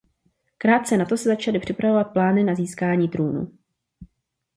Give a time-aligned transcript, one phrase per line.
[0.57, 3.51] Krátce nato se začaly připravovat plány na získání trůnu.